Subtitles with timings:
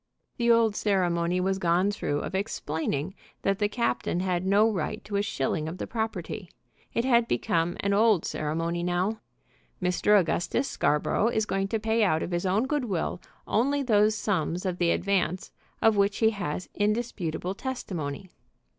[0.37, 3.13] The old ceremony was gone through of explaining
[3.43, 6.49] that the captain had no right to a shilling of the property.
[6.91, 9.19] It had become an old ceremony now.
[9.79, 10.19] "Mr.
[10.19, 14.65] Augustus Scarborough is going to pay out of his own good will only those sums
[14.65, 15.51] of the advance
[15.83, 18.27] of which he has indisputable testimony."